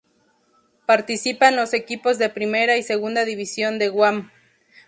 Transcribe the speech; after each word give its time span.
Participan 0.87 1.55
los 1.55 1.75
equipos 1.75 2.17
de 2.17 2.29
primera 2.31 2.75
y 2.75 2.81
segunda 2.81 3.23
división 3.23 3.77
de 3.77 3.89
Guam. 3.89 4.31